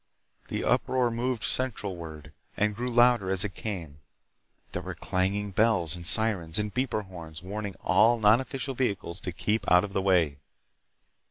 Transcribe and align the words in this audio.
The 0.47 0.63
uproar 0.63 1.11
moved 1.11 1.43
centralward 1.43 2.31
and 2.57 2.75
grew 2.75 2.87
louder 2.89 3.29
as 3.29 3.45
it 3.45 3.53
came. 3.53 3.99
There 4.71 4.81
were 4.81 4.95
clanging 4.95 5.51
bells 5.51 5.95
and 5.95 6.07
sirens 6.07 6.57
and 6.57 6.73
beeper 6.73 7.03
horns 7.05 7.43
warning 7.43 7.75
all 7.83 8.19
nonofficial 8.19 8.75
vehicles 8.75 9.19
to 9.19 9.31
keep 9.31 9.71
out 9.71 9.83
of 9.83 9.93
the 9.93 10.01
way. 10.01 10.37